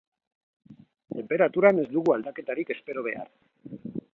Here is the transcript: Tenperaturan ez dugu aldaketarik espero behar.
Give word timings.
Tenperaturan 1.17 1.81
ez 1.83 1.87
dugu 1.93 2.15
aldaketarik 2.15 2.73
espero 2.77 3.05
behar. 3.11 3.31